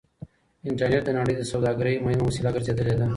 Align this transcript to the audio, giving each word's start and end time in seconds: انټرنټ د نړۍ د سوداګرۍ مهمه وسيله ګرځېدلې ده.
انټرنټ 0.69 1.03
د 1.05 1.09
نړۍ 1.19 1.33
د 1.37 1.41
سوداګرۍ 1.51 1.95
مهمه 2.05 2.23
وسيله 2.29 2.49
ګرځېدلې 2.55 2.95
ده. 2.99 3.07